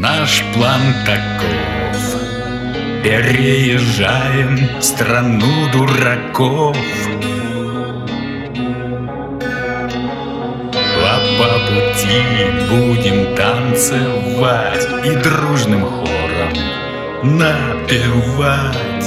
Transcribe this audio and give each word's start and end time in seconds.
Наш 0.00 0.42
план 0.54 0.80
таков. 1.04 2.00
Переезжаем 3.04 4.80
страну 4.80 5.68
дураков. 5.74 6.74
А 11.04 11.18
по 11.36 11.50
пути 11.66 12.22
будем 12.70 13.36
танцевать 13.36 14.88
И 15.04 15.10
дружным 15.16 15.84
хором 15.84 16.52
напевать 17.22 18.99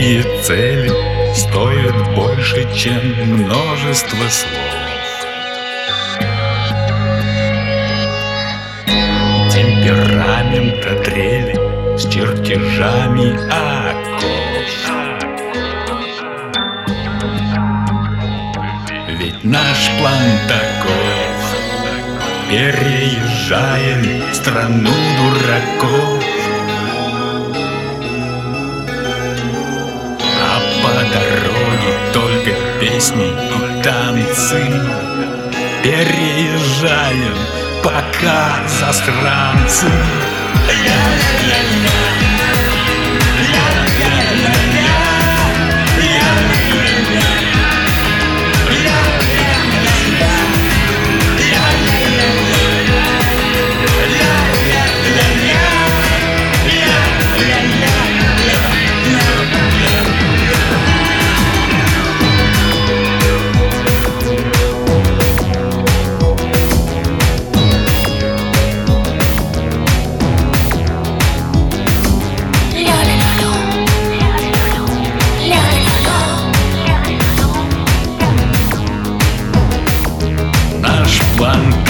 Великие 0.00 0.42
цели 0.42 1.34
стоят 1.34 2.14
больше, 2.14 2.66
чем 2.74 3.02
множество 3.26 4.16
слов. 4.30 4.48
Темперамента 9.52 11.04
дрели 11.04 11.54
с 11.98 12.08
чертежами 12.08 13.34
оков. 13.50 14.20
Ведь 19.18 19.44
наш 19.44 19.90
план 19.98 20.22
таков 20.48 21.00
Переезжаем 22.48 24.22
страну 24.32 24.90
дураков 25.18 26.39
песни. 33.00 33.28
И 33.30 33.82
танцы 33.82 34.62
Переезжаем, 35.82 37.34
пока 37.82 38.60
засранцы. 38.68 39.86
Наш 40.86 42.09
план 81.40 81.89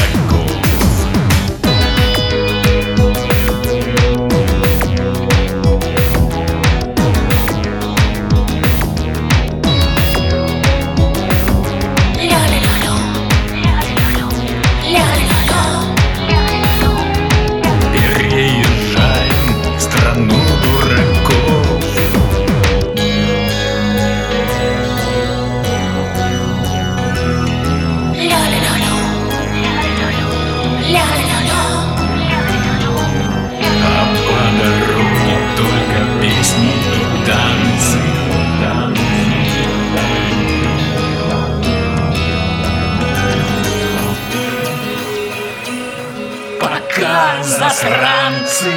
Пока 47.11 47.43
засранцы 47.43 48.73